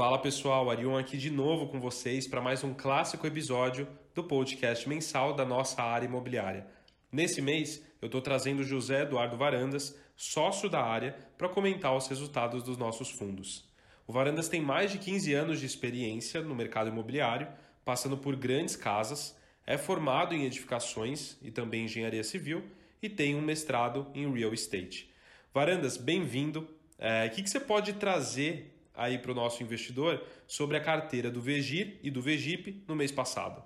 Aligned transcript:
Fala 0.00 0.18
pessoal, 0.18 0.70
Arion 0.70 0.96
aqui 0.96 1.18
de 1.18 1.28
novo 1.28 1.68
com 1.68 1.78
vocês 1.78 2.26
para 2.26 2.40
mais 2.40 2.64
um 2.64 2.72
clássico 2.72 3.26
episódio 3.26 3.86
do 4.14 4.24
podcast 4.24 4.88
mensal 4.88 5.34
da 5.34 5.44
nossa 5.44 5.82
área 5.82 6.06
imobiliária. 6.06 6.66
Nesse 7.12 7.42
mês, 7.42 7.84
eu 8.00 8.06
estou 8.06 8.22
trazendo 8.22 8.64
José 8.64 9.02
Eduardo 9.02 9.36
Varandas, 9.36 9.94
sócio 10.16 10.70
da 10.70 10.82
área, 10.82 11.14
para 11.36 11.50
comentar 11.50 11.94
os 11.94 12.08
resultados 12.08 12.62
dos 12.62 12.78
nossos 12.78 13.10
fundos. 13.10 13.68
O 14.06 14.12
Varandas 14.14 14.48
tem 14.48 14.62
mais 14.62 14.90
de 14.90 14.96
15 14.96 15.34
anos 15.34 15.60
de 15.60 15.66
experiência 15.66 16.40
no 16.40 16.54
mercado 16.54 16.88
imobiliário, 16.88 17.46
passando 17.84 18.16
por 18.16 18.34
grandes 18.36 18.76
casas, 18.76 19.36
é 19.66 19.76
formado 19.76 20.34
em 20.34 20.46
edificações 20.46 21.36
e 21.42 21.50
também 21.50 21.84
engenharia 21.84 22.24
civil 22.24 22.64
e 23.02 23.10
tem 23.10 23.34
um 23.34 23.42
mestrado 23.42 24.06
em 24.14 24.32
real 24.32 24.54
estate. 24.54 25.10
Varandas, 25.52 25.98
bem-vindo. 25.98 26.66
É, 26.98 27.26
o 27.26 27.30
que, 27.32 27.42
que 27.42 27.50
você 27.50 27.60
pode 27.60 27.92
trazer 27.92 28.79
aí 29.00 29.16
para 29.16 29.32
o 29.32 29.34
nosso 29.34 29.62
investidor 29.62 30.22
sobre 30.46 30.76
a 30.76 30.80
carteira 30.80 31.30
do 31.30 31.40
Vegir 31.40 31.98
e 32.02 32.10
do 32.10 32.20
Vegip 32.20 32.84
no 32.86 32.94
mês 32.94 33.10
passado? 33.10 33.64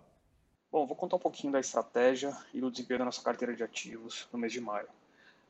Bom, 0.70 0.86
vou 0.86 0.96
contar 0.96 1.16
um 1.16 1.18
pouquinho 1.18 1.52
da 1.52 1.58
estratégia 1.58 2.36
e 2.54 2.60
do 2.60 2.70
desempenho 2.70 3.00
da 3.00 3.04
nossa 3.06 3.20
carteira 3.20 3.52
de 3.52 3.62
ativos 3.64 4.28
no 4.32 4.38
mês 4.38 4.52
de 4.52 4.60
maio. 4.60 4.86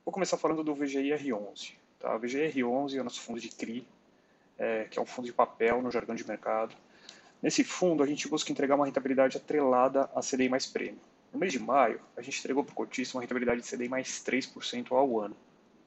Vou 0.03 0.11
começar 0.11 0.39
falando 0.39 0.65
do 0.65 0.75
VGI 0.75 1.11
R11. 1.11 1.73
Tá? 1.99 2.17
O 2.17 2.19
VGI 2.19 2.51
R11 2.53 2.97
é 2.97 3.01
o 3.03 3.05
nosso 3.05 3.21
fundo 3.21 3.39
de 3.39 3.51
CRI, 3.51 3.87
é, 4.59 4.85
que 4.85 4.99
é 4.99 5.03
um 5.03 5.07
fundo 5.07 5.27
de 5.27 5.35
papel 5.35 5.83
no 5.83 5.91
jargão 5.91 6.15
de 6.15 6.27
mercado. 6.27 6.75
Nesse 7.43 7.63
fundo, 7.63 8.03
a 8.03 8.07
gente 8.07 8.27
busca 8.27 8.51
entregar 8.51 8.77
uma 8.77 8.87
rentabilidade 8.87 9.37
atrelada 9.37 10.09
a 10.15 10.21
CDI 10.21 10.49
mais 10.49 10.65
prêmio. 10.65 11.01
No 11.31 11.39
mês 11.39 11.53
de 11.53 11.59
maio, 11.59 12.01
a 12.17 12.23
gente 12.23 12.39
entregou 12.39 12.65
para 12.65 12.73
o 12.73 12.75
cotista 12.75 13.19
uma 13.19 13.21
rentabilidade 13.21 13.61
de 13.61 13.69
CDI 13.69 13.89
mais 13.89 14.09
3% 14.25 14.93
ao 14.93 15.21
ano. 15.21 15.37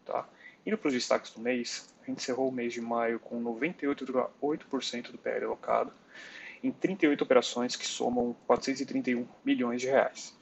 Tá? 0.06 0.28
Indo 0.64 0.78
para 0.78 0.88
os 0.88 0.94
destaques 0.94 1.32
do 1.32 1.42
mês, 1.42 1.90
encerrou 2.12 2.50
o 2.50 2.52
mês 2.52 2.74
de 2.74 2.82
maio 2.82 3.20
com 3.20 3.42
98,8% 3.44 5.12
do 5.12 5.18
PL 5.18 5.46
alocado 5.46 5.92
em 6.64 6.72
38 6.72 7.24
operações 7.24 7.76
que 7.76 7.86
somam 7.86 8.36
431 8.46 9.28
milhões 9.44 9.82
de 9.82 9.88
reais. 9.88 10.36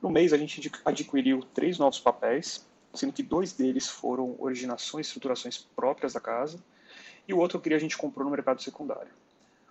No 0.00 0.10
mês, 0.10 0.32
a 0.32 0.38
gente 0.38 0.70
adquiriu 0.84 1.42
três 1.54 1.78
novos 1.78 2.00
papéis, 2.00 2.66
sendo 2.94 3.12
que 3.12 3.22
dois 3.22 3.52
deles 3.52 3.88
foram 3.88 4.34
originações 4.38 5.06
e 5.06 5.08
estruturações 5.08 5.58
próprias 5.58 6.12
da 6.12 6.20
casa, 6.20 6.58
e 7.28 7.34
o 7.34 7.38
outro 7.38 7.60
que 7.60 7.72
a 7.74 7.78
gente 7.78 7.98
comprou 7.98 8.24
no 8.24 8.30
mercado 8.30 8.62
secundário. 8.62 9.10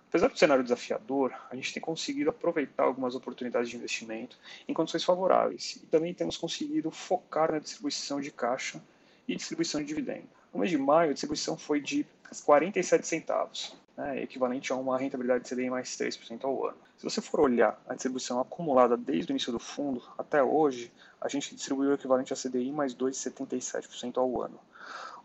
Apesar 0.08 0.28
do 0.28 0.38
cenário 0.38 0.64
desafiador, 0.64 1.32
a 1.50 1.54
gente 1.54 1.72
tem 1.72 1.80
conseguido 1.80 2.30
aproveitar 2.30 2.84
algumas 2.84 3.14
oportunidades 3.14 3.70
de 3.70 3.76
investimento 3.76 4.36
em 4.66 4.74
condições 4.74 5.04
favoráveis 5.04 5.76
e 5.76 5.86
também 5.86 6.12
temos 6.12 6.36
conseguido 6.36 6.90
focar 6.90 7.52
na 7.52 7.60
distribuição 7.60 8.20
de 8.20 8.32
caixa 8.32 8.82
e 9.30 9.36
distribuição 9.36 9.80
de 9.80 9.86
dividendo. 9.86 10.28
No 10.52 10.58
mês 10.58 10.70
de 10.70 10.78
maio, 10.78 11.10
a 11.10 11.12
distribuição 11.12 11.56
foi 11.56 11.80
de 11.80 12.04
47 12.44 13.06
centavos, 13.06 13.76
né, 13.96 14.22
equivalente 14.22 14.72
a 14.72 14.76
uma 14.76 14.98
rentabilidade 14.98 15.44
de 15.44 15.50
CDI 15.50 15.70
mais 15.70 15.88
3% 15.90 16.44
ao 16.44 16.66
ano. 16.66 16.76
Se 16.96 17.04
você 17.04 17.20
for 17.20 17.40
olhar 17.40 17.80
a 17.88 17.94
distribuição 17.94 18.40
acumulada 18.40 18.96
desde 18.96 19.30
o 19.30 19.32
início 19.32 19.52
do 19.52 19.60
fundo 19.60 20.02
até 20.18 20.42
hoje, 20.42 20.92
a 21.20 21.28
gente 21.28 21.54
distribuiu 21.54 21.90
o 21.90 21.94
equivalente 21.94 22.32
a 22.32 22.36
CDI 22.36 22.72
mais 22.72 22.94
2,77% 22.94 24.18
ao 24.18 24.42
ano. 24.42 24.58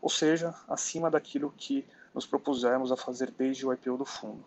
Ou 0.01 0.09
seja, 0.09 0.53
acima 0.67 1.09
daquilo 1.09 1.51
que 1.57 1.83
nos 2.13 2.27
propusemos 2.27 2.91
a 2.91 2.97
fazer 2.97 3.31
desde 3.31 3.65
o 3.65 3.73
IPO 3.73 3.97
do 3.97 4.05
fundo. 4.05 4.45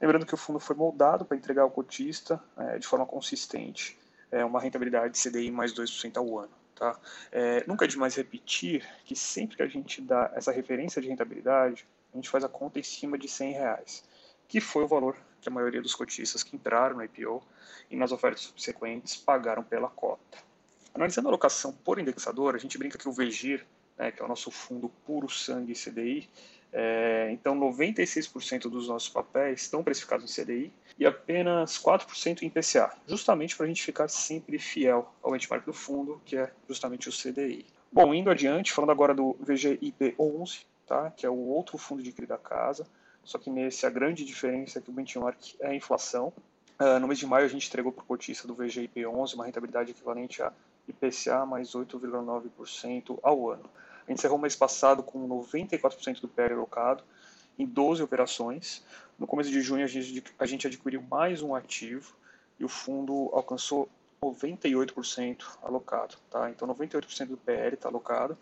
Lembrando 0.00 0.26
que 0.26 0.34
o 0.34 0.36
fundo 0.36 0.60
foi 0.60 0.76
moldado 0.76 1.24
para 1.24 1.36
entregar 1.36 1.62
ao 1.62 1.70
cotista 1.70 2.40
é, 2.56 2.78
de 2.78 2.86
forma 2.86 3.06
consistente 3.06 3.98
é, 4.30 4.44
uma 4.44 4.60
rentabilidade 4.60 5.14
de 5.14 5.20
CDI 5.20 5.50
mais 5.50 5.72
2% 5.72 6.16
ao 6.18 6.38
ano. 6.38 6.57
Tá? 6.78 6.96
É, 7.32 7.64
nunca 7.66 7.84
é 7.84 7.88
demais 7.88 8.14
repetir 8.14 8.86
que 9.04 9.16
sempre 9.16 9.56
que 9.56 9.62
a 9.64 9.66
gente 9.66 10.00
dá 10.00 10.30
essa 10.36 10.52
referência 10.52 11.02
de 11.02 11.08
rentabilidade, 11.08 11.84
a 12.12 12.16
gente 12.16 12.28
faz 12.28 12.44
a 12.44 12.48
conta 12.48 12.78
em 12.78 12.84
cima 12.84 13.18
de 13.18 13.26
100 13.26 13.52
reais, 13.52 14.04
que 14.46 14.60
foi 14.60 14.84
o 14.84 14.86
valor 14.86 15.16
que 15.40 15.48
a 15.48 15.52
maioria 15.52 15.82
dos 15.82 15.92
cotistas 15.92 16.44
que 16.44 16.54
entraram 16.54 16.96
no 16.96 17.02
IPO 17.02 17.42
e 17.90 17.96
nas 17.96 18.12
ofertas 18.12 18.42
subsequentes 18.42 19.16
pagaram 19.16 19.64
pela 19.64 19.88
cota. 19.88 20.38
Analisando 20.94 21.26
a 21.26 21.30
alocação 21.30 21.72
por 21.72 21.98
indexador, 21.98 22.54
a 22.54 22.58
gente 22.58 22.78
brinca 22.78 22.96
que 22.96 23.08
o 23.08 23.12
VEGIR, 23.12 23.66
né, 23.96 24.12
que 24.12 24.22
é 24.22 24.24
o 24.24 24.28
nosso 24.28 24.50
fundo 24.52 24.88
puro 25.04 25.28
sangue 25.28 25.74
CDI, 25.74 26.30
é, 26.72 27.30
então, 27.32 27.58
96% 27.58 28.68
dos 28.68 28.88
nossos 28.88 29.08
papéis 29.08 29.62
estão 29.62 29.82
precificados 29.82 30.38
em 30.38 30.42
CDI 30.42 30.72
e 30.98 31.06
apenas 31.06 31.78
4% 31.78 32.42
em 32.42 32.50
PCA, 32.50 32.92
justamente 33.06 33.56
para 33.56 33.64
a 33.64 33.68
gente 33.68 33.82
ficar 33.82 34.08
sempre 34.08 34.58
fiel 34.58 35.12
ao 35.22 35.32
benchmark 35.32 35.64
do 35.64 35.72
fundo, 35.72 36.20
que 36.24 36.36
é 36.36 36.50
justamente 36.68 37.08
o 37.08 37.12
CDI. 37.12 37.64
Bom, 37.90 38.12
indo 38.12 38.30
adiante, 38.30 38.72
falando 38.72 38.90
agora 38.90 39.14
do 39.14 39.34
VGIP11, 39.42 40.66
tá, 40.86 41.10
que 41.10 41.24
é 41.24 41.30
o 41.30 41.38
outro 41.38 41.78
fundo 41.78 42.02
de 42.02 42.12
CRI 42.12 42.26
da 42.26 42.36
casa, 42.36 42.86
só 43.24 43.38
que 43.38 43.50
nesse 43.50 43.86
a 43.86 43.90
grande 43.90 44.24
diferença 44.24 44.78
é 44.78 44.82
que 44.82 44.90
o 44.90 44.92
benchmark 44.92 45.38
é 45.60 45.68
a 45.68 45.74
inflação. 45.74 46.32
Uh, 46.78 47.00
no 47.00 47.08
mês 47.08 47.18
de 47.18 47.26
maio 47.26 47.44
a 47.44 47.48
gente 47.48 47.66
entregou 47.66 47.90
para 47.90 48.02
o 48.02 48.06
cotista 48.06 48.46
do 48.46 48.54
VGIP11 48.54 49.34
uma 49.34 49.46
rentabilidade 49.46 49.90
equivalente 49.90 50.42
a 50.42 50.52
IPCA 50.86 51.44
mais 51.44 51.72
8,9% 51.72 53.18
ao 53.22 53.50
ano. 53.50 53.68
Encerrou 54.08 54.38
o 54.38 54.40
mês 54.40 54.56
passado 54.56 55.02
com 55.02 55.28
94% 55.28 56.20
do 56.20 56.28
PL 56.28 56.54
alocado 56.54 57.04
em 57.58 57.66
12 57.66 58.02
operações. 58.02 58.84
No 59.18 59.26
começo 59.26 59.50
de 59.50 59.60
junho, 59.60 59.84
a 59.84 59.88
gente, 59.88 60.24
a 60.38 60.46
gente 60.46 60.66
adquiriu 60.66 61.02
mais 61.02 61.42
um 61.42 61.54
ativo 61.54 62.14
e 62.58 62.64
o 62.64 62.68
fundo 62.68 63.30
alcançou 63.32 63.88
98% 64.22 65.44
alocado. 65.62 66.16
Tá? 66.30 66.50
Então, 66.50 66.68
98% 66.68 67.26
do 67.26 67.36
PL 67.36 67.74
está 67.74 67.88
alocado. 67.88 68.36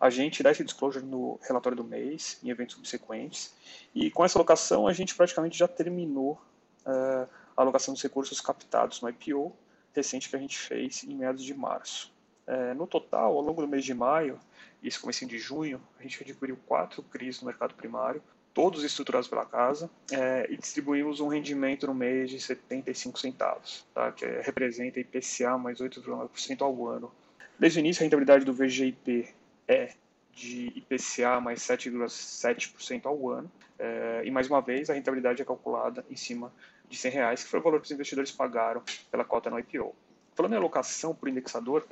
A 0.00 0.10
gente 0.10 0.42
dá 0.42 0.50
esse 0.50 0.64
disclosure 0.64 1.04
no 1.04 1.40
relatório 1.42 1.76
do 1.76 1.84
mês, 1.84 2.38
em 2.42 2.50
eventos 2.50 2.76
subsequentes. 2.76 3.54
E 3.94 4.10
com 4.10 4.24
essa 4.24 4.38
alocação, 4.38 4.86
a 4.86 4.92
gente 4.92 5.14
praticamente 5.14 5.58
já 5.58 5.66
terminou 5.66 6.40
uh, 6.86 7.28
a 7.56 7.62
alocação 7.62 7.94
dos 7.94 8.02
recursos 8.02 8.40
captados 8.40 9.00
no 9.00 9.08
IPO 9.08 9.52
recente 9.92 10.28
que 10.28 10.36
a 10.36 10.38
gente 10.38 10.56
fez 10.56 11.02
em 11.02 11.14
meados 11.14 11.42
de 11.42 11.54
março. 11.54 12.12
É, 12.48 12.72
no 12.72 12.86
total, 12.86 13.36
ao 13.36 13.42
longo 13.42 13.60
do 13.60 13.68
mês 13.68 13.84
de 13.84 13.92
maio 13.92 14.40
e 14.82 14.88
esse 14.88 14.98
começo 14.98 15.26
de 15.26 15.38
junho, 15.38 15.78
a 16.00 16.02
gente 16.02 16.22
adquiriu 16.22 16.58
quatro 16.66 17.02
CRIs 17.02 17.42
no 17.42 17.46
mercado 17.46 17.74
primário, 17.74 18.22
todos 18.54 18.82
estruturados 18.82 19.28
pela 19.28 19.44
casa, 19.44 19.90
é, 20.10 20.46
e 20.48 20.56
distribuímos 20.56 21.20
um 21.20 21.28
rendimento 21.28 21.86
no 21.86 21.94
mês 21.94 22.30
de 22.30 22.40
75 22.40 23.20
centavos, 23.20 23.86
tá, 23.92 24.10
que 24.12 24.24
é, 24.24 24.40
representa 24.40 24.98
IPCA 24.98 25.58
mais 25.58 25.78
8,9% 25.78 26.62
ao 26.62 26.88
ano. 26.88 27.12
Desde 27.58 27.78
o 27.78 27.80
início, 27.80 28.02
a 28.02 28.04
rentabilidade 28.04 28.46
do 28.46 28.54
VGIP 28.54 29.28
é 29.68 29.92
de 30.32 30.72
IPCA 30.74 31.42
mais 31.42 31.60
7,7% 31.60 33.04
ao 33.04 33.28
ano, 33.28 33.52
é, 33.78 34.22
e 34.24 34.30
mais 34.30 34.48
uma 34.48 34.62
vez, 34.62 34.88
a 34.88 34.94
rentabilidade 34.94 35.42
é 35.42 35.44
calculada 35.44 36.02
em 36.10 36.16
cima 36.16 36.50
de 36.88 36.96
100 36.96 37.12
reais, 37.12 37.44
que 37.44 37.50
foi 37.50 37.60
o 37.60 37.62
valor 37.62 37.78
que 37.78 37.84
os 37.84 37.92
investidores 37.92 38.32
pagaram 38.32 38.82
pela 39.10 39.24
cota 39.24 39.50
no 39.50 39.58
IPO. 39.58 39.94
Falando 40.34 40.54
em 40.54 40.56
alocação 40.56 41.14
por 41.14 41.28
indexador, 41.28 41.86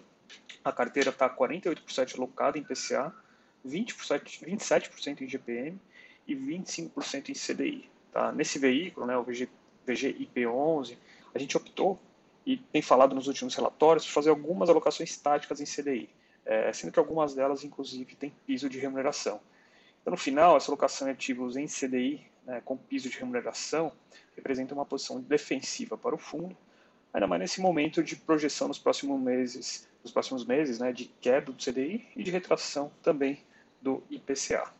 a 0.65 0.73
carteira 0.73 1.11
está 1.11 1.29
48% 1.29 2.17
alocada 2.17 2.59
em 2.59 2.63
PCA, 2.63 3.15
20%, 3.67 4.43
27% 4.45 5.21
em 5.23 5.29
GPM 5.29 5.81
e 6.27 6.35
25% 6.35 7.29
em 7.29 7.33
CDI. 7.33 7.91
Tá? 8.13 8.33
Nesse 8.33 8.59
veículo, 8.59 9.07
né, 9.07 9.17
o 9.17 9.23
VG, 9.23 9.49
VGIP11, 9.87 10.97
a 11.35 11.39
gente 11.39 11.57
optou 11.57 11.99
e 12.45 12.57
tem 12.57 12.83
falado 12.83 13.15
nos 13.15 13.27
últimos 13.27 13.55
relatórios 13.55 14.07
por 14.07 14.13
fazer 14.13 14.31
algumas 14.31 14.69
alocações 14.69 15.17
táticas 15.17 15.61
em 15.61 15.65
CDI, 15.65 16.09
é, 16.45 16.73
sendo 16.73 16.93
que 16.93 16.99
algumas 16.99 17.35
delas, 17.35 17.65
inclusive, 17.65 18.15
têm 18.15 18.33
piso 18.47 18.69
de 18.69 18.79
remuneração. 18.79 19.41
Então, 20.01 20.13
no 20.13 20.17
final, 20.17 20.57
essa 20.57 20.71
alocação 20.71 21.07
de 21.07 21.13
ativos 21.13 21.57
em 21.57 21.67
CDI, 21.67 22.25
né, 22.45 22.63
com 22.65 22.77
piso 22.77 23.09
de 23.09 23.19
remuneração, 23.19 23.93
representa 24.37 24.75
uma 24.75 24.85
posição 24.85 25.21
defensiva 25.21 25.99
para 25.99 26.15
o 26.15 26.19
fundo, 26.19 26.57
ainda 27.17 27.27
mais 27.27 27.41
nesse 27.41 27.63
momento 27.63 28.05
de 28.05 28.15
projeção 28.15 28.69
nos 28.69 28.79
próximos 28.79 29.19
meses, 29.19 29.89
nos 30.03 30.13
próximos 30.13 30.45
meses, 30.45 30.79
né, 30.79 30.93
de 30.93 31.07
queda 31.07 31.51
do 31.51 31.55
CDI 31.55 32.07
e 32.15 32.23
de 32.23 32.31
retração 32.31 32.93
também 33.03 33.39
do 33.81 34.03
IPCA. 34.11 34.71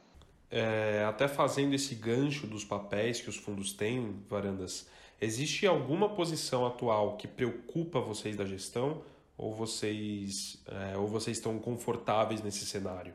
É, 0.51 1.03
até 1.09 1.27
fazendo 1.27 1.75
esse 1.75 1.95
gancho 1.95 2.47
dos 2.47 2.63
papéis 2.63 3.23
que 3.23 3.31
os 3.31 3.37
fundos 3.37 3.73
têm, 3.73 4.23
Varandas, 4.29 4.87
existe 5.19 5.67
alguma 5.67 6.11
posição 6.11 6.67
atual 6.67 7.17
que 7.17 7.27
preocupa 7.27 8.01
vocês 8.01 8.37
da 8.37 8.45
gestão 8.45 9.03
ou 9.37 9.55
vocês, 9.55 10.63
é, 10.67 10.97
ou 10.97 11.09
vocês 11.09 11.39
estão 11.39 11.59
confortáveis 11.59 12.43
nesse 12.43 12.67
cenário? 12.67 13.15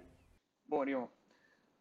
Bom, 0.67 0.79
Orion, 0.79 1.05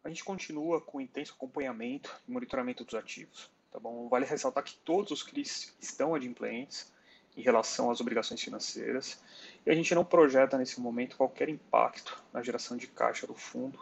a 0.03 0.09
gente 0.09 0.23
continua 0.23 0.79
com 0.79 1.01
intenso 1.01 1.33
acompanhamento 1.33 2.15
e 2.27 2.31
monitoramento 2.31 2.83
dos 2.83 2.93
ativos. 2.93 3.49
Tá 3.71 3.79
bom? 3.79 4.07
Vale 4.09 4.25
ressaltar 4.25 4.63
que 4.63 4.75
todos 4.85 5.11
os 5.11 5.23
CRIs 5.23 5.75
estão 5.81 6.13
adimplentes, 6.13 6.91
em 7.35 7.41
relação 7.41 7.89
às 7.89 8.01
obrigações 8.01 8.41
financeiras. 8.41 9.19
E 9.65 9.69
a 9.69 9.75
gente 9.75 9.93
não 9.95 10.03
projeta 10.03 10.57
nesse 10.57 10.79
momento 10.79 11.17
qualquer 11.17 11.49
impacto 11.49 12.21
na 12.33 12.41
geração 12.41 12.75
de 12.77 12.87
caixa 12.87 13.25
do 13.25 13.33
fundo 13.33 13.79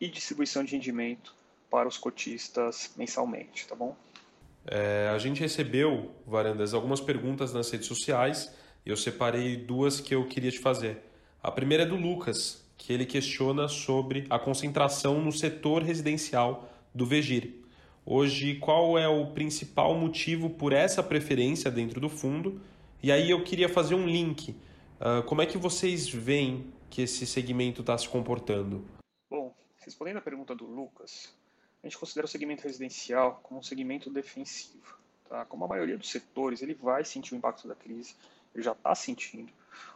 e 0.00 0.08
distribuição 0.08 0.64
de 0.64 0.72
rendimento 0.72 1.34
para 1.70 1.88
os 1.88 1.96
cotistas 1.96 2.92
mensalmente, 2.96 3.66
tá 3.66 3.74
bom? 3.74 3.96
É, 4.66 5.10
a 5.12 5.18
gente 5.18 5.40
recebeu, 5.40 6.14
Varandas, 6.26 6.74
algumas 6.74 7.00
perguntas 7.00 7.52
nas 7.52 7.70
redes 7.70 7.86
sociais 7.86 8.54
e 8.84 8.90
eu 8.90 8.96
separei 8.96 9.56
duas 9.56 10.00
que 10.00 10.14
eu 10.14 10.26
queria 10.26 10.50
te 10.50 10.58
fazer. 10.58 11.02
A 11.42 11.50
primeira 11.50 11.84
é 11.84 11.86
do 11.86 11.96
Lucas, 11.96 12.64
que 12.76 12.92
ele 12.92 13.06
questiona 13.06 13.68
sobre 13.68 14.26
a 14.28 14.38
concentração 14.38 15.20
no 15.20 15.32
setor 15.32 15.82
residencial 15.82 16.68
do 16.94 17.06
Vegir. 17.06 17.62
Hoje, 18.04 18.56
qual 18.56 18.98
é 18.98 19.08
o 19.08 19.28
principal 19.28 19.94
motivo 19.94 20.50
por 20.50 20.72
essa 20.72 21.02
preferência 21.02 21.70
dentro 21.70 22.00
do 22.00 22.08
fundo? 22.08 22.60
E 23.02 23.10
aí 23.10 23.30
eu 23.30 23.42
queria 23.42 23.68
fazer 23.68 23.96
um 23.96 24.06
link. 24.06 24.50
Uh, 25.00 25.24
como 25.24 25.42
é 25.42 25.46
que 25.46 25.58
vocês 25.58 26.08
veem 26.08 26.72
que 26.88 27.02
esse 27.02 27.26
segmento 27.26 27.80
está 27.80 27.98
se 27.98 28.08
comportando? 28.08 28.86
Bom, 29.28 29.52
respondendo 29.78 30.18
à 30.18 30.20
pergunta 30.20 30.54
do 30.54 30.64
Lucas, 30.64 31.34
a 31.82 31.86
gente 31.88 31.98
considera 31.98 32.26
o 32.26 32.28
segmento 32.28 32.62
residencial 32.62 33.40
como 33.42 33.58
um 33.58 33.62
segmento 33.62 34.08
defensivo. 34.08 34.96
Tá? 35.28 35.44
Como 35.46 35.64
a 35.64 35.68
maioria 35.68 35.98
dos 35.98 36.10
setores, 36.10 36.62
ele 36.62 36.74
vai 36.74 37.04
sentir 37.04 37.34
o 37.34 37.36
impacto 37.36 37.66
da 37.66 37.74
crise, 37.74 38.14
ele 38.54 38.62
já 38.62 38.70
está 38.70 38.94
sentindo. 38.94 39.52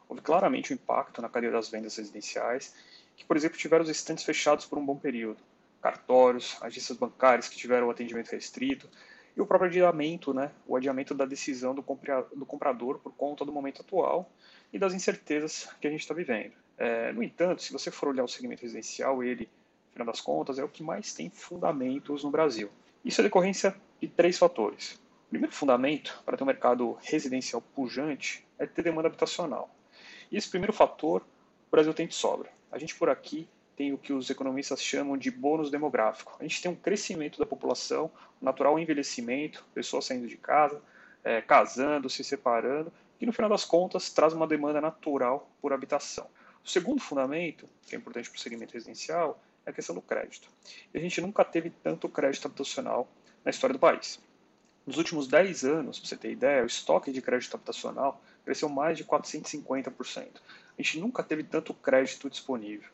Houve 0.08 0.20
claramente 0.20 0.72
um 0.72 0.74
impacto 0.74 1.22
na 1.22 1.28
cadeia 1.28 1.52
das 1.52 1.68
vendas 1.68 1.96
residenciais, 1.96 2.74
que, 3.16 3.24
por 3.24 3.36
exemplo, 3.36 3.56
tiveram 3.56 3.84
os 3.84 3.88
estantes 3.88 4.24
fechados 4.24 4.66
por 4.66 4.78
um 4.78 4.84
bom 4.84 4.96
período 4.96 5.38
cartórios, 5.80 6.56
agências 6.60 6.98
bancárias 6.98 7.48
que 7.48 7.56
tiveram 7.56 7.86
o 7.86 7.90
atendimento 7.90 8.32
restrito, 8.32 8.88
e 9.36 9.40
o 9.40 9.46
próprio 9.46 9.68
adiamento, 9.68 10.32
né, 10.32 10.50
o 10.66 10.76
adiamento 10.76 11.14
da 11.14 11.26
decisão 11.26 11.74
do, 11.74 11.84
do 12.34 12.46
comprador 12.46 12.98
por 12.98 13.12
conta 13.12 13.44
do 13.44 13.52
momento 13.52 13.82
atual 13.82 14.30
e 14.72 14.78
das 14.78 14.94
incertezas 14.94 15.68
que 15.80 15.86
a 15.86 15.90
gente 15.90 16.00
está 16.00 16.14
vivendo. 16.14 16.52
É, 16.78 17.12
no 17.12 17.22
entanto, 17.22 17.62
se 17.62 17.72
você 17.72 17.90
for 17.90 18.08
olhar 18.08 18.24
o 18.24 18.28
segmento 18.28 18.62
residencial, 18.62 19.22
ele, 19.22 19.48
no 19.88 19.92
final 19.92 20.06
das 20.06 20.20
contas, 20.20 20.58
é 20.58 20.64
o 20.64 20.68
que 20.68 20.82
mais 20.82 21.12
tem 21.12 21.28
fundamentos 21.28 22.24
no 22.24 22.30
Brasil. 22.30 22.70
Isso 23.04 23.20
é 23.20 23.24
decorrência 23.24 23.76
de 24.00 24.08
três 24.08 24.38
fatores. 24.38 24.94
O 25.26 25.30
primeiro 25.30 25.54
fundamento 25.54 26.22
para 26.24 26.36
ter 26.36 26.42
um 26.42 26.46
mercado 26.46 26.96
residencial 27.02 27.60
pujante 27.60 28.46
é 28.58 28.66
ter 28.66 28.82
demanda 28.82 29.08
habitacional. 29.08 29.70
E 30.30 30.36
esse 30.36 30.48
primeiro 30.48 30.72
fator, 30.72 31.20
o 31.20 31.70
Brasil 31.70 31.92
tem 31.92 32.06
de 32.06 32.14
sobra. 32.14 32.50
A 32.70 32.78
gente 32.78 32.94
por 32.94 33.08
aqui 33.08 33.48
tem 33.76 33.92
o 33.92 33.98
que 33.98 34.12
os 34.12 34.30
economistas 34.30 34.82
chamam 34.82 35.16
de 35.16 35.30
bônus 35.30 35.70
demográfico. 35.70 36.34
A 36.40 36.42
gente 36.42 36.62
tem 36.62 36.70
um 36.70 36.74
crescimento 36.74 37.38
da 37.38 37.44
população, 37.44 38.10
um 38.40 38.44
natural 38.44 38.78
envelhecimento, 38.78 39.64
pessoas 39.74 40.06
saindo 40.06 40.26
de 40.26 40.36
casa, 40.36 40.80
é, 41.22 41.42
casando, 41.42 42.08
se 42.08 42.24
separando, 42.24 42.90
que 43.18 43.26
no 43.26 43.32
final 43.32 43.50
das 43.50 43.64
contas 43.64 44.10
traz 44.10 44.32
uma 44.32 44.46
demanda 44.46 44.80
natural 44.80 45.50
por 45.60 45.72
habitação. 45.72 46.26
O 46.64 46.68
segundo 46.68 47.00
fundamento, 47.00 47.68
que 47.86 47.94
é 47.94 47.98
importante 47.98 48.30
para 48.30 48.38
o 48.38 48.40
segmento 48.40 48.74
residencial, 48.74 49.40
é 49.64 49.70
a 49.70 49.72
questão 49.72 49.94
do 49.94 50.00
crédito. 50.00 50.48
E 50.92 50.98
a 50.98 51.00
gente 51.00 51.20
nunca 51.20 51.44
teve 51.44 51.70
tanto 51.70 52.08
crédito 52.08 52.46
habitacional 52.46 53.06
na 53.44 53.50
história 53.50 53.74
do 53.74 53.78
país. 53.78 54.18
Nos 54.86 54.98
últimos 54.98 55.26
10 55.26 55.64
anos, 55.64 55.98
para 55.98 56.08
você 56.08 56.16
ter 56.16 56.30
ideia, 56.30 56.62
o 56.62 56.66
estoque 56.66 57.10
de 57.10 57.20
crédito 57.20 57.54
habitacional 57.54 58.22
cresceu 58.44 58.68
mais 58.68 58.96
de 58.96 59.04
450%. 59.04 60.28
A 60.78 60.82
gente 60.82 61.00
nunca 61.00 61.22
teve 61.24 61.42
tanto 61.42 61.74
crédito 61.74 62.30
disponível. 62.30 62.88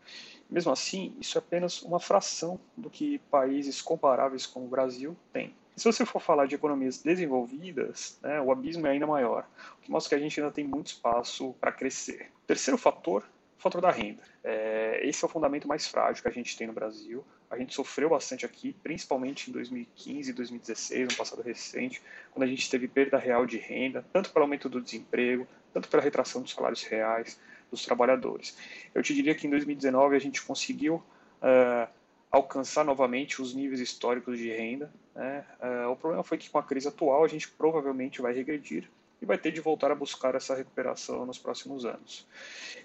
Mesmo 0.53 0.71
assim, 0.71 1.17
isso 1.19 1.39
é 1.39 1.41
apenas 1.41 1.81
uma 1.83 1.99
fração 1.99 2.61
do 2.77 2.91
que 2.91 3.19
países 3.31 3.81
comparáveis 3.81 4.47
como 4.47 4.67
o 4.67 4.69
Brasil 4.69 5.17
têm. 5.33 5.55
se 5.75 5.85
você 5.85 6.05
for 6.05 6.21
falar 6.21 6.45
de 6.45 6.55
economias 6.55 7.03
desenvolvidas, 7.03 8.19
né, 8.23 8.39
o 8.39 8.53
abismo 8.53 8.87
é 8.87 8.91
ainda 8.91 9.07
maior, 9.07 9.49
o 9.79 9.81
que 9.81 9.91
mostra 9.91 10.11
que 10.11 10.15
a 10.23 10.23
gente 10.23 10.39
ainda 10.39 10.53
tem 10.53 10.63
muito 10.63 10.89
espaço 10.89 11.55
para 11.59 11.73
crescer. 11.73 12.31
Terceiro 12.47 12.77
fator 12.77 13.25
o 13.59 13.63
fator 13.63 13.81
da 13.81 13.93
renda. 13.93 14.23
É, 14.43 15.01
esse 15.05 15.25
é 15.25 15.27
o 15.27 15.31
fundamento 15.31 15.69
mais 15.69 15.87
frágil 15.87 16.21
que 16.21 16.29
a 16.29 16.33
gente 16.33 16.57
tem 16.57 16.67
no 16.67 16.73
Brasil. 16.73 17.25
A 17.49 17.57
gente 17.57 17.73
sofreu 17.73 18.09
bastante 18.11 18.45
aqui, 18.45 18.75
principalmente 18.83 19.49
em 19.49 19.53
2015 19.53 20.31
e 20.31 20.33
2016, 20.33 21.09
no 21.11 21.17
passado 21.17 21.43
recente, 21.43 22.03
quando 22.33 22.43
a 22.43 22.49
gente 22.49 22.69
teve 22.69 22.89
perda 22.89 23.17
real 23.19 23.47
de 23.47 23.59
renda, 23.59 24.05
tanto 24.13 24.33
pelo 24.33 24.45
aumento 24.45 24.69
do 24.69 24.81
desemprego, 24.81 25.47
tanto 25.73 25.89
pela 25.89 26.03
retração 26.03 26.43
dos 26.43 26.51
salários 26.51 26.83
reais, 26.83 27.39
dos 27.73 27.85
trabalhadores. 27.85 28.57
Eu 28.95 29.03
te 29.03 29.15
diria 29.15 29.35
que 29.35 29.47
em 29.47 29.51
2019 29.51 30.15
a 30.15 30.19
gente 30.21 30.43
conseguiu 30.43 30.97
uh, 30.97 31.91
alcançar 32.31 32.85
novamente 32.85 33.41
os 33.41 33.55
níveis 33.55 33.81
históricos 33.81 34.39
de 34.39 34.53
renda. 34.53 34.93
Né? 35.15 35.45
Uh, 35.61 35.91
o 35.91 35.97
problema 35.97 36.23
foi 36.23 36.37
que 36.37 36.51
com 36.51 36.59
a 36.59 36.63
crise 36.63 36.87
atual 36.87 37.25
a 37.25 37.29
gente 37.29 37.49
provavelmente 37.49 38.21
vai 38.21 38.35
regredir 38.35 38.89
e 39.21 39.27
vai 39.27 39.39
ter 39.39 39.51
de 39.53 39.61
voltar 39.61 39.91
a 39.91 39.95
buscar 39.95 40.35
essa 40.35 40.55
recuperação 40.55 41.25
nos 41.25 41.39
próximos 41.39 41.87
anos. 41.87 42.27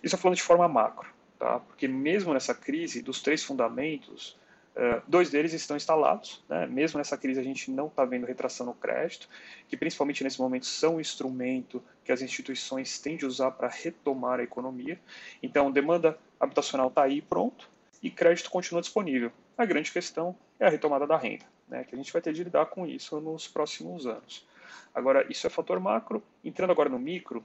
Isso 0.01 0.17
falando 0.17 0.37
de 0.37 0.43
forma 0.43 0.67
macro, 0.67 1.09
tá? 1.37 1.59
porque 1.59 1.87
mesmo 1.87 2.33
nessa 2.33 2.55
crise, 2.55 3.01
dos 3.01 3.21
três 3.21 3.43
fundamentos, 3.43 4.37
Uh, 4.77 5.01
dois 5.07 5.31
deles 5.31 5.53
estão 5.53 5.75
instalados, 5.75 6.43
né? 6.47 6.67
mesmo 6.67 6.99
nessa 6.99 7.17
crise 7.17 7.39
a 7.39 7.43
gente 7.43 7.71
não 7.71 7.87
está 7.87 8.05
vendo 8.05 8.27
retração 8.27 8.63
no 8.63 8.75
crédito, 8.75 9.27
que 9.67 9.75
principalmente 9.75 10.23
nesse 10.23 10.39
momento 10.39 10.67
são 10.67 10.97
um 10.97 11.01
instrumento 11.01 11.83
que 12.05 12.11
as 12.11 12.21
instituições 12.21 12.99
têm 12.99 13.17
de 13.17 13.25
usar 13.25 13.49
para 13.49 13.67
retomar 13.69 14.39
a 14.39 14.43
economia. 14.43 14.99
Então, 15.41 15.71
demanda 15.71 16.15
habitacional 16.39 16.89
está 16.89 17.01
aí 17.05 17.23
pronto 17.23 17.67
e 18.03 18.11
crédito 18.11 18.51
continua 18.51 18.79
disponível. 18.79 19.31
A 19.57 19.65
grande 19.65 19.91
questão 19.91 20.35
é 20.59 20.67
a 20.67 20.69
retomada 20.69 21.07
da 21.07 21.17
renda, 21.17 21.45
né? 21.67 21.83
que 21.83 21.95
a 21.95 21.97
gente 21.97 22.13
vai 22.13 22.21
ter 22.21 22.31
de 22.31 22.43
lidar 22.43 22.67
com 22.67 22.85
isso 22.85 23.19
nos 23.19 23.47
próximos 23.47 24.05
anos. 24.05 24.47
Agora, 24.93 25.25
isso 25.27 25.47
é 25.47 25.49
fator 25.49 25.79
macro. 25.79 26.21
Entrando 26.45 26.69
agora 26.69 26.87
no 26.87 26.99
micro, 26.99 27.43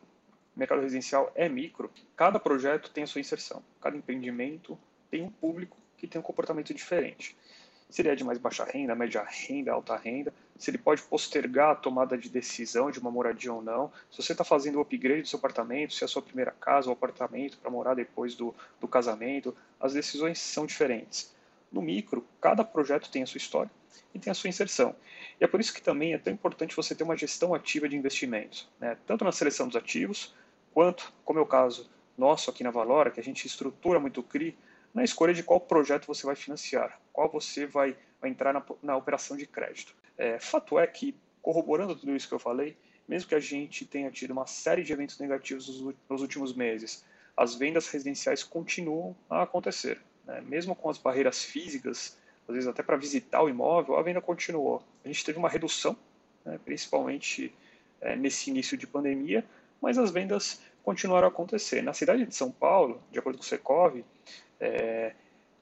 mercado 0.55 0.83
residencial 0.83 1.33
é 1.35 1.49
micro, 1.49 1.91
cada 2.15 2.39
projeto 2.39 2.91
tem 2.91 3.05
a 3.05 3.07
sua 3.07 3.23
inserção, 3.23 3.63
cada 3.81 3.97
empreendimento 3.97 4.79
tem 5.11 5.23
um 5.23 5.31
público 5.31 5.79
que 6.03 6.09
tem 6.09 6.21
um 6.21 6.25
comportamento 6.25 6.75
diferente. 6.75 7.37
Se 7.89 8.03
ele 8.03 8.09
é 8.09 8.17
de 8.17 8.25
mais 8.25 8.37
baixa 8.37 8.65
renda, 8.65 8.93
média 8.93 9.23
renda, 9.23 9.71
alta 9.71 9.97
renda, 9.97 10.35
se 10.59 10.69
ele 10.69 10.79
pode 10.79 11.01
postergar 11.03 11.71
a 11.71 11.75
tomada 11.77 12.19
de 12.19 12.29
decisão 12.29 12.91
de 12.91 12.99
uma 12.99 13.11
moradia 13.11 13.53
ou 13.53 13.63
não, 13.63 13.93
se 14.11 14.21
você 14.21 14.33
está 14.33 14.43
fazendo 14.43 14.79
o 14.79 14.81
upgrade 14.81 15.23
do 15.23 15.29
seu 15.29 15.39
apartamento, 15.39 15.95
se 15.95 16.03
é 16.03 16.07
a 16.07 16.09
sua 16.09 16.21
primeira 16.21 16.51
casa 16.51 16.89
ou 16.89 16.93
apartamento 16.93 17.57
para 17.59 17.71
morar 17.71 17.95
depois 17.95 18.35
do, 18.35 18.53
do 18.81 18.89
casamento, 18.89 19.55
as 19.79 19.93
decisões 19.93 20.41
são 20.41 20.67
diferentes. 20.67 21.33
No 21.71 21.81
micro, 21.81 22.27
cada 22.41 22.65
projeto 22.65 23.09
tem 23.09 23.23
a 23.23 23.27
sua 23.27 23.39
história 23.39 23.71
e 24.13 24.19
tem 24.19 24.31
a 24.31 24.35
sua 24.35 24.49
inserção. 24.49 24.97
E 25.41 25.45
é 25.45 25.47
por 25.47 25.61
isso 25.61 25.73
que 25.73 25.81
também 25.81 26.15
é 26.15 26.19
tão 26.19 26.33
importante 26.33 26.75
você 26.75 26.97
ter 26.97 27.05
uma 27.05 27.17
gestão 27.17 27.55
ativa 27.55 27.89
de 27.89 27.97
investimentos, 27.97 28.69
né? 28.81 28.97
tanto 29.07 29.25
na 29.25 29.31
seleção 29.31 29.69
dos 29.69 29.77
ativos, 29.77 30.35
quanto, 30.75 31.13
como 31.25 31.39
é 31.39 31.43
o 31.43 31.47
caso 31.47 31.89
nosso 32.19 32.51
aqui 32.51 32.65
na 32.65 32.73
Valora, 32.73 33.11
que 33.11 33.21
a 33.21 33.23
gente 33.23 33.47
estrutura 33.47 34.01
muito 34.01 34.21
o 34.21 34.25
CRI, 34.25 34.57
na 34.95 35.03
escolha 35.03 35.33
de 35.33 35.43
qual 35.43 35.61
projeto 35.61 36.07
você 36.07 36.27
vai 36.27 36.37
financiar, 36.37 37.01
qual 37.13 37.31
você 37.31 37.67
vai, 37.67 37.97
vai 38.21 38.31
entrar 38.31 38.53
na, 38.53 38.65
na, 38.83 38.97
operação 38.97 39.37
de 39.37 39.47
crédito. 39.47 39.95
É, 40.17 40.39
fato 40.39 40.79
é 40.79 40.87
que, 40.87 41.15
corroborando 41.41 41.97
tudo 41.97 42.15
isso 42.15 42.29
que 42.29 42.35
eu 42.35 42.39
falei, 42.39 42.77
mesmo 43.09 43.29
que 43.29 43.35
a 43.35 43.41
gente 43.41 43.85
tenha 43.85 44.11
tido 44.11 44.31
uma 44.33 44.47
série 44.47 44.83
de 44.83 44.93
eventos 44.93 45.19
negativos 45.19 45.69
nos, 46.09 46.21
últimos 46.21 46.55
meses, 46.55 47.05
as 47.37 47.55
vendas 47.55 47.89
residenciais 47.89 48.43
continuam 48.43 49.17
a 49.29 49.43
acontecer. 49.43 50.01
Né? 50.27 50.41
Mesmo 50.43 50.77
com 50.77 50.91
as 50.91 50.99
barreiras 50.99 51.43
físicas, 51.43 52.19
às 52.47 52.55
vezes 52.55 52.69
até 52.69 52.83
para 52.83 52.97
visitar 52.97 53.43
o 53.43 53.49
imóvel, 53.49 53.97
a 53.97 54.03
venda 54.03 54.21
continuou. 54.21 54.83
A 55.05 55.09
gente 55.09 55.25
teve 55.25 55.39
uma 55.39 55.49
redução, 55.49 55.97
né, 56.45 56.59
principalmente 56.65 57.55
é, 58.01 58.15
nesse 58.15 58.51
início 58.51 58.77
de 58.77 58.87
pandemia, 58.87 59.45
mas 59.81 59.99
as 59.99 60.11
vendas 60.11 60.61
continuaram 60.83 61.27
a 61.27 61.31
acontecer. 61.31 61.83
Na 61.83 61.93
cidade 61.93 62.27
de 62.27 62.35
São 62.35 62.51
Paulo, 62.51 63.01
de 63.11 63.19
acordo 63.19 63.39
com 63.39 63.45
o 63.45 63.47
Secov, 63.47 64.05
é, 64.61 65.15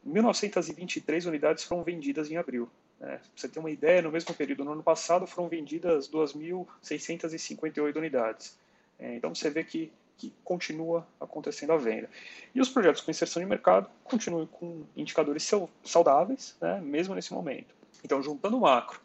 1.923 0.06 1.26
unidades 1.26 1.64
foram 1.64 1.82
vendidas 1.82 2.30
em 2.30 2.36
abril. 2.36 2.68
Né? 2.98 3.20
Você 3.34 3.48
ter 3.48 3.58
uma 3.58 3.70
ideia, 3.70 4.02
no 4.02 4.10
mesmo 4.10 4.34
período 4.34 4.64
no 4.64 4.72
ano 4.72 4.82
passado 4.82 5.26
foram 5.26 5.48
vendidas 5.48 6.08
2.658 6.08 7.96
unidades. 7.96 8.58
É, 8.98 9.14
então 9.14 9.34
você 9.34 9.50
vê 9.50 9.64
que, 9.64 9.92
que 10.16 10.32
continua 10.44 11.06
acontecendo 11.20 11.72
a 11.72 11.76
venda. 11.76 12.08
E 12.54 12.60
os 12.60 12.68
projetos 12.68 13.00
com 13.00 13.10
inserção 13.10 13.42
de 13.42 13.48
mercado 13.48 13.88
continuam 14.04 14.46
com 14.46 14.84
indicadores 14.96 15.50
saudáveis, 15.84 16.56
né? 16.60 16.80
mesmo 16.80 17.14
nesse 17.14 17.32
momento. 17.32 17.74
Então, 18.02 18.22
juntando 18.22 18.56
o 18.56 18.60
macro 18.60 19.00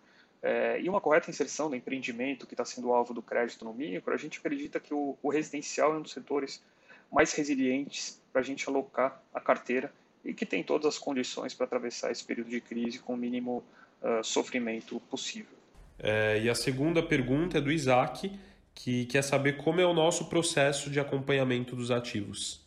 é, 0.46 0.80
e 0.80 0.88
uma 0.88 1.02
correta 1.02 1.28
inserção 1.28 1.72
do 1.72 1.76
empreendimento 1.76 2.46
que 2.46 2.54
está 2.54 2.64
sendo 2.64 2.94
alvo 2.94 3.16
do 3.16 3.22
crédito 3.24 3.66
no 3.66 3.74
micro, 3.74 4.14
a 4.14 4.18
gente 4.18 4.38
acredita 4.38 4.80
que 4.80 4.94
o, 4.94 5.18
o 5.24 5.30
residencial 5.32 5.96
é 5.96 5.98
um 5.98 6.04
dos 6.04 6.12
setores 6.12 6.64
mais 7.12 7.34
resilientes 7.34 8.22
para 8.32 8.42
a 8.42 8.44
gente 8.44 8.70
alocar 8.70 9.20
a 9.34 9.42
carteira 9.42 9.92
e 10.24 10.36
que 10.36 10.46
tem 10.46 10.64
todas 10.64 10.86
as 10.86 11.00
condições 11.00 11.56
para 11.56 11.66
atravessar 11.66 12.12
esse 12.12 12.24
período 12.24 12.52
de 12.52 12.62
crise 12.62 13.00
com 13.00 13.16
o 13.16 13.18
mínimo 13.18 13.64
uh, 14.04 14.24
sofrimento 14.24 15.00
possível. 15.10 15.58
É, 15.98 16.40
e 16.40 16.48
a 16.48 16.54
segunda 16.54 17.02
pergunta 17.02 17.58
é 17.58 17.62
do 17.62 17.72
Isaac, 17.72 18.32
que 18.76 19.08
quer 19.08 19.24
saber 19.24 19.58
como 19.58 19.82
é 19.82 19.86
o 19.86 19.96
nosso 19.96 20.30
processo 20.30 20.92
de 20.92 21.00
acompanhamento 21.00 21.76
dos 21.76 21.90
ativos. 21.90 22.64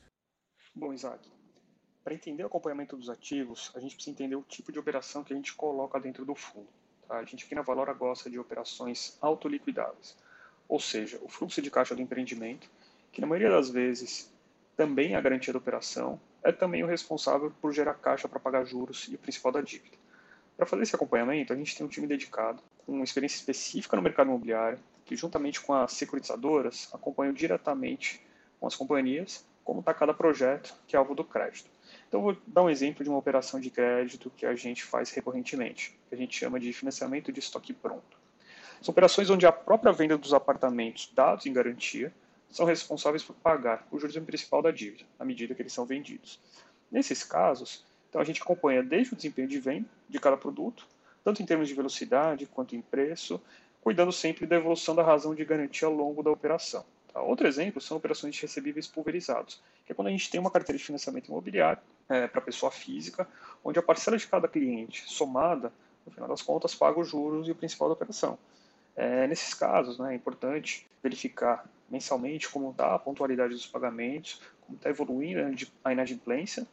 Bom, 0.74 0.92
Isaac, 0.92 1.28
para 2.02 2.12
entender 2.12 2.42
o 2.42 2.46
acompanhamento 2.46 2.96
dos 2.96 3.08
ativos, 3.08 3.70
a 3.76 3.78
gente 3.78 3.94
precisa 3.94 4.14
entender 4.14 4.34
o 4.34 4.42
tipo 4.42 4.72
de 4.72 4.80
operação 4.80 5.22
que 5.22 5.32
a 5.32 5.36
gente 5.36 5.54
coloca 5.54 6.00
dentro 6.00 6.24
do 6.24 6.34
fundo. 6.34 6.66
A 7.08 7.24
gente 7.24 7.44
aqui 7.44 7.54
na 7.54 7.62
Valora 7.62 7.92
gosta 7.92 8.28
de 8.28 8.38
operações 8.38 9.16
autoliquidáveis, 9.20 10.16
ou 10.68 10.78
seja, 10.78 11.18
o 11.22 11.28
fluxo 11.28 11.62
de 11.62 11.70
caixa 11.70 11.94
do 11.94 12.02
empreendimento, 12.02 12.68
que 13.10 13.20
na 13.20 13.26
maioria 13.26 13.50
das 13.50 13.70
vezes 13.70 14.30
também 14.76 15.16
a 15.16 15.20
garantia 15.20 15.52
da 15.52 15.58
operação, 15.58 16.20
é 16.42 16.52
também 16.52 16.84
o 16.84 16.86
responsável 16.86 17.52
por 17.60 17.72
gerar 17.72 17.94
caixa 17.94 18.28
para 18.28 18.38
pagar 18.38 18.64
juros 18.64 19.08
e 19.08 19.14
o 19.14 19.18
principal 19.18 19.50
da 19.50 19.60
dívida. 19.60 19.96
Para 20.56 20.66
fazer 20.66 20.82
esse 20.82 20.94
acompanhamento, 20.94 21.52
a 21.52 21.56
gente 21.56 21.76
tem 21.76 21.86
um 21.86 21.88
time 21.88 22.06
dedicado, 22.06 22.62
com 22.84 23.02
experiência 23.02 23.36
específica 23.36 23.96
no 23.96 24.02
mercado 24.02 24.28
imobiliário, 24.28 24.78
que 25.04 25.16
juntamente 25.16 25.60
com 25.60 25.72
as 25.72 25.92
securitizadoras 25.92 26.88
acompanham 26.92 27.32
diretamente 27.32 28.20
com 28.60 28.66
as 28.66 28.76
companhias 28.76 29.46
como 29.64 29.80
está 29.80 29.92
cada 29.92 30.14
projeto 30.14 30.74
que 30.86 30.96
é 30.96 30.98
alvo 30.98 31.14
do 31.14 31.24
crédito. 31.24 31.70
Então, 32.08 32.22
vou 32.22 32.36
dar 32.46 32.62
um 32.62 32.70
exemplo 32.70 33.04
de 33.04 33.10
uma 33.10 33.18
operação 33.18 33.60
de 33.60 33.70
crédito 33.70 34.32
que 34.34 34.46
a 34.46 34.54
gente 34.54 34.82
faz 34.82 35.10
recorrentemente, 35.10 35.98
que 36.08 36.14
a 36.14 36.18
gente 36.18 36.36
chama 36.36 36.58
de 36.58 36.72
financiamento 36.72 37.30
de 37.30 37.38
estoque 37.38 37.72
pronto. 37.72 38.18
São 38.80 38.92
operações 38.92 39.28
onde 39.28 39.46
a 39.46 39.52
própria 39.52 39.92
venda 39.92 40.16
dos 40.16 40.32
apartamentos 40.32 41.10
dados 41.14 41.44
em 41.44 41.52
garantia 41.52 42.12
são 42.48 42.64
responsáveis 42.64 43.22
por 43.22 43.34
pagar 43.36 43.86
o 43.90 43.98
juros 43.98 44.16
principal 44.18 44.62
da 44.62 44.70
dívida, 44.70 45.04
à 45.18 45.24
medida 45.24 45.54
que 45.54 45.60
eles 45.60 45.72
são 45.72 45.84
vendidos. 45.84 46.40
Nesses 46.90 47.22
casos, 47.22 47.84
então 48.08 48.20
a 48.20 48.24
gente 48.24 48.40
acompanha 48.40 48.82
desde 48.82 49.12
o 49.12 49.16
desempenho 49.16 49.48
de 49.48 49.60
venda 49.60 49.88
de 50.08 50.18
cada 50.18 50.36
produto, 50.36 50.86
tanto 51.22 51.42
em 51.42 51.46
termos 51.46 51.68
de 51.68 51.74
velocidade 51.74 52.46
quanto 52.46 52.74
em 52.74 52.80
preço, 52.80 53.40
cuidando 53.82 54.12
sempre 54.12 54.46
da 54.46 54.56
evolução 54.56 54.94
da 54.94 55.02
razão 55.02 55.34
de 55.34 55.44
garantia 55.44 55.86
ao 55.86 55.94
longo 55.94 56.22
da 56.22 56.30
operação. 56.30 56.86
Tá? 57.18 57.22
Outro 57.22 57.48
exemplo 57.48 57.80
são 57.80 57.96
operações 57.96 58.34
de 58.34 58.42
recebíveis 58.42 58.86
pulverizados, 58.86 59.60
que 59.84 59.92
é 59.92 59.94
quando 59.94 60.08
a 60.08 60.10
gente 60.10 60.30
tem 60.30 60.38
uma 60.38 60.50
carteira 60.50 60.78
de 60.78 60.84
financiamento 60.84 61.28
imobiliário 61.28 61.82
é, 62.08 62.28
para 62.28 62.40
pessoa 62.40 62.70
física, 62.70 63.26
onde 63.64 63.78
a 63.78 63.82
parcela 63.82 64.16
de 64.16 64.26
cada 64.26 64.46
cliente 64.46 65.02
somada, 65.06 65.72
no 66.06 66.12
final 66.12 66.28
das 66.28 66.42
contas, 66.42 66.74
paga 66.74 67.00
os 67.00 67.08
juros 67.08 67.48
e 67.48 67.50
o 67.50 67.54
principal 67.54 67.88
da 67.88 67.94
operação. 67.94 68.38
É, 68.96 69.26
nesses 69.26 69.52
casos, 69.52 69.98
né, 69.98 70.12
é 70.12 70.16
importante 70.16 70.86
verificar 71.02 71.64
mensalmente 71.90 72.48
como 72.48 72.70
está 72.70 72.94
a 72.94 72.98
pontualidade 72.98 73.54
dos 73.54 73.66
pagamentos, 73.66 74.40
como 74.60 74.76
está 74.76 74.90
evoluindo 74.90 75.40
a 75.84 75.92
inadimplência 75.92 76.66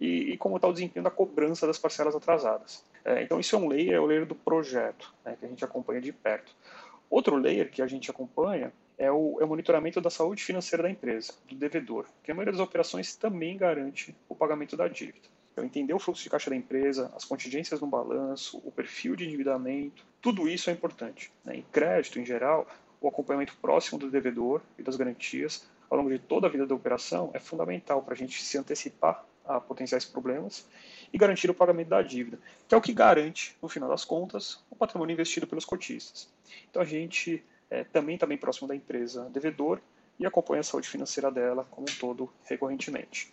e, 0.00 0.32
e 0.32 0.36
como 0.36 0.56
está 0.56 0.66
o 0.66 0.72
desempenho 0.72 1.04
da 1.04 1.10
cobrança 1.10 1.66
das 1.66 1.78
parcelas 1.78 2.16
atrasadas. 2.16 2.84
É, 3.04 3.22
então, 3.22 3.38
isso 3.38 3.54
é 3.54 3.58
um 3.58 3.68
layer, 3.68 3.94
é 3.94 4.00
o 4.00 4.06
layer 4.06 4.26
do 4.26 4.34
projeto, 4.34 5.12
né, 5.24 5.36
que 5.38 5.44
a 5.44 5.48
gente 5.48 5.64
acompanha 5.64 6.00
de 6.00 6.12
perto. 6.12 6.52
Outro 7.10 7.36
layer 7.36 7.70
que 7.70 7.82
a 7.82 7.86
gente 7.86 8.10
acompanha 8.10 8.72
é 8.98 9.10
o, 9.10 9.38
é 9.40 9.44
o, 9.44 9.48
monitoramento 9.48 10.00
da 10.00 10.10
saúde 10.10 10.42
financeira 10.42 10.82
da 10.82 10.90
empresa, 10.90 11.34
do 11.48 11.54
devedor, 11.54 12.06
que 12.22 12.30
a 12.30 12.34
maioria 12.34 12.52
das 12.52 12.60
operações 12.60 13.16
também 13.16 13.56
garante 13.56 14.14
o 14.28 14.34
pagamento 14.34 14.76
da 14.76 14.88
dívida. 14.88 15.28
Então, 15.52 15.64
entender 15.64 15.94
o 15.94 15.98
fluxo 15.98 16.22
de 16.22 16.30
caixa 16.30 16.50
da 16.50 16.56
empresa, 16.56 17.12
as 17.16 17.24
contingências 17.24 17.80
no 17.80 17.86
balanço, 17.86 18.60
o 18.64 18.72
perfil 18.72 19.14
de 19.14 19.24
endividamento, 19.24 20.04
tudo 20.20 20.48
isso 20.48 20.68
é 20.68 20.72
importante. 20.72 21.32
Né? 21.44 21.56
Em 21.56 21.62
crédito, 21.70 22.18
em 22.18 22.26
geral, 22.26 22.66
o 23.00 23.08
acompanhamento 23.08 23.56
próximo 23.60 23.98
do 23.98 24.10
devedor 24.10 24.60
e 24.78 24.82
das 24.82 24.96
garantias 24.96 25.64
ao 25.88 25.98
longo 25.98 26.10
de 26.10 26.18
toda 26.18 26.46
a 26.46 26.50
vida 26.50 26.66
da 26.66 26.74
operação 26.74 27.30
é 27.34 27.38
fundamental 27.38 28.02
para 28.02 28.14
a 28.14 28.16
gente 28.16 28.42
se 28.42 28.58
antecipar 28.58 29.24
a 29.44 29.60
potenciais 29.60 30.04
problemas 30.04 30.66
e 31.12 31.18
garantir 31.18 31.50
o 31.50 31.54
pagamento 31.54 31.88
da 31.88 32.02
dívida, 32.02 32.38
que 32.66 32.74
é 32.74 32.78
o 32.78 32.80
que 32.80 32.92
garante, 32.92 33.56
no 33.62 33.68
final 33.68 33.88
das 33.88 34.04
contas, 34.04 34.64
o 34.70 34.74
patrimônio 34.74 35.12
investido 35.12 35.46
pelos 35.46 35.64
cotistas. 35.64 36.28
Então 36.68 36.82
a 36.82 36.84
gente 36.84 37.44
é, 37.70 37.84
também 37.84 38.14
está 38.14 38.26
bem 38.26 38.38
próximo 38.38 38.68
da 38.68 38.74
empresa 38.74 39.28
devedor 39.30 39.80
e 40.18 40.26
acompanha 40.26 40.60
a 40.60 40.64
saúde 40.64 40.88
financeira 40.88 41.30
dela 41.30 41.66
como 41.70 41.86
um 41.88 41.98
todo 41.98 42.30
recorrentemente. 42.44 43.32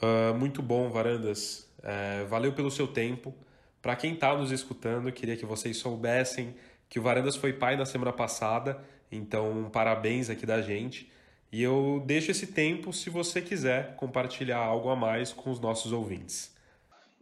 Uh, 0.00 0.34
muito 0.34 0.62
bom, 0.62 0.88
Varandas. 0.90 1.68
É, 1.82 2.24
valeu 2.24 2.52
pelo 2.52 2.70
seu 2.70 2.86
tempo. 2.86 3.34
Para 3.82 3.96
quem 3.96 4.14
está 4.14 4.36
nos 4.36 4.50
escutando, 4.50 5.12
queria 5.12 5.36
que 5.36 5.44
vocês 5.44 5.76
soubessem 5.76 6.54
que 6.88 6.98
o 6.98 7.02
Varandas 7.02 7.36
foi 7.36 7.52
pai 7.52 7.76
na 7.76 7.84
semana 7.84 8.12
passada, 8.12 8.82
então 9.10 9.68
parabéns 9.72 10.30
aqui 10.30 10.46
da 10.46 10.62
gente. 10.62 11.10
E 11.50 11.62
eu 11.62 12.02
deixo 12.06 12.30
esse 12.30 12.48
tempo 12.48 12.92
se 12.92 13.10
você 13.10 13.40
quiser 13.40 13.96
compartilhar 13.96 14.58
algo 14.58 14.88
a 14.88 14.96
mais 14.96 15.32
com 15.32 15.50
os 15.50 15.60
nossos 15.60 15.92
ouvintes. 15.92 16.53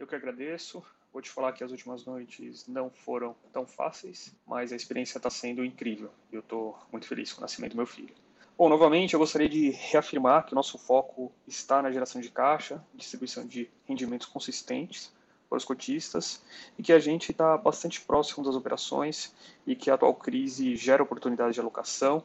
Eu 0.02 0.06
que 0.08 0.16
agradeço. 0.16 0.82
Vou 1.12 1.22
te 1.22 1.30
falar 1.30 1.52
que 1.52 1.62
as 1.62 1.70
últimas 1.70 2.04
noites 2.04 2.66
não 2.66 2.90
foram 2.90 3.36
tão 3.52 3.64
fáceis, 3.64 4.34
mas 4.44 4.72
a 4.72 4.76
experiência 4.76 5.16
está 5.16 5.30
sendo 5.30 5.64
incrível. 5.64 6.10
Eu 6.32 6.40
estou 6.40 6.76
muito 6.90 7.06
feliz 7.06 7.32
com 7.32 7.38
o 7.38 7.42
nascimento 7.42 7.74
do 7.74 7.76
meu 7.76 7.86
filho. 7.86 8.12
Bom, 8.58 8.68
novamente 8.68 9.14
eu 9.14 9.20
gostaria 9.20 9.48
de 9.48 9.70
reafirmar 9.70 10.44
que 10.44 10.54
o 10.54 10.56
nosso 10.56 10.76
foco 10.76 11.30
está 11.46 11.80
na 11.80 11.92
geração 11.92 12.20
de 12.20 12.28
caixa, 12.30 12.84
distribuição 12.92 13.46
de 13.46 13.70
rendimentos 13.86 14.26
consistentes 14.26 15.12
para 15.48 15.58
os 15.58 15.64
cotistas 15.64 16.42
e 16.76 16.82
que 16.82 16.92
a 16.92 16.98
gente 16.98 17.30
está 17.30 17.56
bastante 17.56 18.00
próximo 18.00 18.44
das 18.44 18.56
operações 18.56 19.32
e 19.64 19.76
que 19.76 19.88
a 19.88 19.94
atual 19.94 20.16
crise 20.16 20.74
gera 20.74 21.04
oportunidades 21.04 21.54
de 21.54 21.60
alocação 21.60 22.24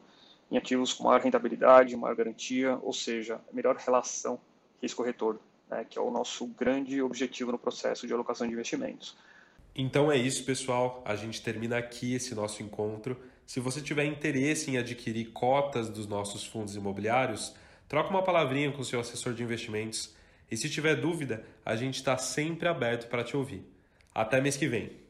em 0.49 0.57
ativos 0.57 0.93
com 0.93 1.03
maior 1.03 1.21
rentabilidade, 1.21 1.95
maior 1.95 2.15
garantia, 2.15 2.79
ou 2.81 2.91
seja, 2.91 3.39
melhor 3.53 3.75
relação 3.75 4.39
risco-retorno, 4.81 5.39
né, 5.69 5.85
que 5.89 5.97
é 5.97 6.01
o 6.01 6.09
nosso 6.11 6.47
grande 6.47 7.01
objetivo 7.01 7.51
no 7.51 7.59
processo 7.59 8.07
de 8.07 8.13
alocação 8.13 8.47
de 8.47 8.53
investimentos. 8.53 9.17
Então 9.75 10.11
é 10.11 10.17
isso, 10.17 10.43
pessoal. 10.43 11.03
A 11.05 11.15
gente 11.15 11.41
termina 11.41 11.77
aqui 11.77 12.15
esse 12.15 12.33
nosso 12.33 12.63
encontro. 12.63 13.17
Se 13.45 13.59
você 13.59 13.81
tiver 13.81 14.05
interesse 14.05 14.71
em 14.71 14.77
adquirir 14.77 15.31
cotas 15.31 15.89
dos 15.89 16.07
nossos 16.07 16.43
fundos 16.43 16.75
imobiliários, 16.75 17.55
troca 17.87 18.09
uma 18.09 18.23
palavrinha 18.23 18.71
com 18.71 18.81
o 18.81 18.85
seu 18.85 18.99
assessor 18.99 19.33
de 19.33 19.43
investimentos. 19.43 20.15
E 20.49 20.57
se 20.57 20.69
tiver 20.69 20.95
dúvida, 20.95 21.45
a 21.65 21.75
gente 21.75 21.95
está 21.95 22.17
sempre 22.17 22.67
aberto 22.67 23.07
para 23.07 23.23
te 23.23 23.37
ouvir. 23.37 23.63
Até 24.13 24.41
mês 24.41 24.57
que 24.57 24.67
vem. 24.67 25.06